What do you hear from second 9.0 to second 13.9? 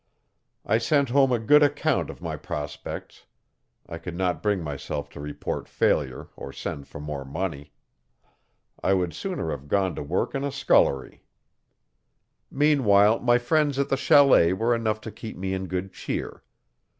sooner have gone to work in a scullery. Meanwhile my friends at